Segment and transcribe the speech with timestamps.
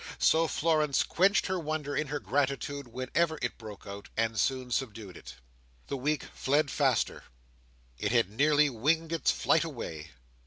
[0.17, 5.15] So Florence quenched her wonder in her gratitude whenever it broke out, and soon subdued
[5.15, 5.35] it.
[5.89, 7.25] The week fled faster.
[7.99, 10.09] It had nearly winged its flight away.